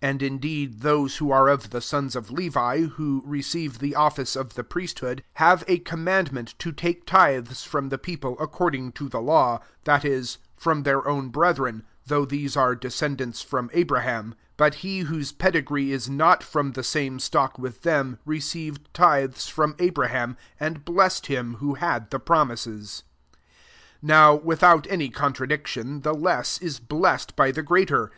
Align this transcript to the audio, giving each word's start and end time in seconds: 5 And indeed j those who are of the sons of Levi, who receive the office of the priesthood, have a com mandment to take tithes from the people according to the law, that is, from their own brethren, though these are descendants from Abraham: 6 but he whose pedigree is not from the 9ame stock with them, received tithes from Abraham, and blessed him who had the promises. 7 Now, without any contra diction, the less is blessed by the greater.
5 0.00 0.10
And 0.10 0.22
indeed 0.24 0.72
j 0.72 0.76
those 0.78 1.18
who 1.18 1.30
are 1.30 1.46
of 1.46 1.70
the 1.70 1.80
sons 1.80 2.16
of 2.16 2.32
Levi, 2.32 2.80
who 2.80 3.22
receive 3.24 3.78
the 3.78 3.94
office 3.94 4.34
of 4.34 4.54
the 4.54 4.64
priesthood, 4.64 5.22
have 5.34 5.62
a 5.68 5.78
com 5.78 6.04
mandment 6.04 6.58
to 6.58 6.72
take 6.72 7.06
tithes 7.06 7.62
from 7.62 7.88
the 7.88 7.96
people 7.96 8.36
according 8.40 8.90
to 8.90 9.08
the 9.08 9.20
law, 9.20 9.60
that 9.84 10.04
is, 10.04 10.38
from 10.56 10.82
their 10.82 11.06
own 11.06 11.28
brethren, 11.28 11.84
though 12.04 12.24
these 12.24 12.56
are 12.56 12.74
descendants 12.74 13.40
from 13.40 13.70
Abraham: 13.72 14.30
6 14.32 14.36
but 14.56 14.74
he 14.82 15.00
whose 15.02 15.30
pedigree 15.30 15.92
is 15.92 16.10
not 16.10 16.42
from 16.42 16.72
the 16.72 16.80
9ame 16.82 17.20
stock 17.20 17.56
with 17.56 17.82
them, 17.82 18.18
received 18.24 18.92
tithes 18.92 19.46
from 19.46 19.76
Abraham, 19.78 20.36
and 20.58 20.84
blessed 20.84 21.26
him 21.26 21.54
who 21.60 21.74
had 21.74 22.10
the 22.10 22.18
promises. 22.18 23.04
7 23.30 23.38
Now, 24.08 24.34
without 24.34 24.88
any 24.90 25.08
contra 25.08 25.46
diction, 25.46 26.00
the 26.00 26.14
less 26.14 26.58
is 26.60 26.80
blessed 26.80 27.36
by 27.36 27.52
the 27.52 27.62
greater. 27.62 28.10